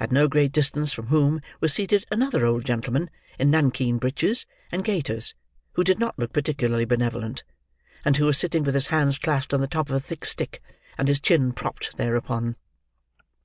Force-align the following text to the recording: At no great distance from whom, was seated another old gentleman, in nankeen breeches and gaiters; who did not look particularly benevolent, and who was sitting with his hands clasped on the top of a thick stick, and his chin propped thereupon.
At 0.00 0.10
no 0.10 0.26
great 0.26 0.50
distance 0.50 0.92
from 0.92 1.06
whom, 1.06 1.40
was 1.60 1.72
seated 1.72 2.04
another 2.10 2.44
old 2.44 2.64
gentleman, 2.64 3.08
in 3.38 3.48
nankeen 3.52 3.96
breeches 3.98 4.44
and 4.72 4.82
gaiters; 4.84 5.36
who 5.74 5.84
did 5.84 6.00
not 6.00 6.18
look 6.18 6.32
particularly 6.32 6.84
benevolent, 6.84 7.44
and 8.04 8.16
who 8.16 8.24
was 8.26 8.36
sitting 8.36 8.64
with 8.64 8.74
his 8.74 8.88
hands 8.88 9.18
clasped 9.18 9.54
on 9.54 9.60
the 9.60 9.68
top 9.68 9.88
of 9.88 9.94
a 9.94 10.00
thick 10.00 10.24
stick, 10.24 10.60
and 10.98 11.06
his 11.06 11.20
chin 11.20 11.52
propped 11.52 11.96
thereupon. 11.96 12.56